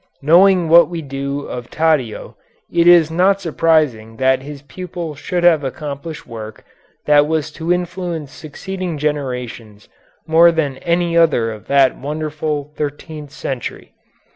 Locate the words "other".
11.15-11.51